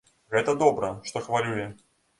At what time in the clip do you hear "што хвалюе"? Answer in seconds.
1.11-1.73